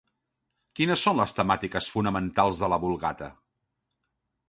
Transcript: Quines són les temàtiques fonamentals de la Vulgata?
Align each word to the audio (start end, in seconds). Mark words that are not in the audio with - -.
Quines 0.79 1.03
són 1.09 1.19
les 1.21 1.37
temàtiques 1.41 1.91
fonamentals 1.97 2.65
de 2.65 2.73
la 2.75 2.83
Vulgata? 2.87 3.33